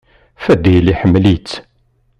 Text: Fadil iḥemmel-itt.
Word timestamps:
Fadil 0.43 0.85
iḥemmel-itt. 0.93 1.51